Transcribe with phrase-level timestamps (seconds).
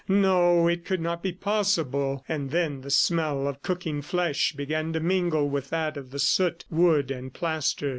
[0.07, 2.25] No, it could not be possible...
[2.27, 6.65] and then the smell of cooking flesh began to mingle with that of the soot,
[6.71, 7.89] wood and plaster.